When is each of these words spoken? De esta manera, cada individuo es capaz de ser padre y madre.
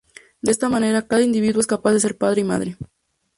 De 0.41 0.49
esta 0.51 0.67
manera, 0.67 1.05
cada 1.07 1.21
individuo 1.21 1.59
es 1.61 1.67
capaz 1.67 1.93
de 1.93 1.99
ser 1.99 2.17
padre 2.17 2.41
y 2.41 2.45
madre. 2.45 2.77